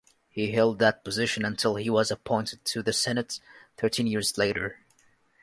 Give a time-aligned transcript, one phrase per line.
[0.31, 3.39] He held that position until he was appointed to the Senate
[3.77, 4.79] thirteen years later.